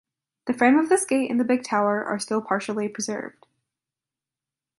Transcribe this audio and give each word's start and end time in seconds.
The 0.47 0.55
frame 0.55 0.79
of 0.79 0.89
this 0.89 1.05
gate 1.05 1.29
and 1.29 1.39
the 1.39 1.43
big 1.43 1.63
tower 1.63 2.03
are 2.03 2.17
still 2.17 2.41
partially 2.41 2.89
preserved. 2.89 3.45